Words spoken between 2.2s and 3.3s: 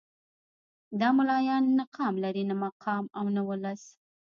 لري نه مقام او